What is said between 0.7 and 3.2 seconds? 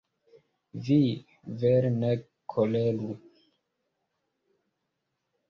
Vi, vere, ne koleru.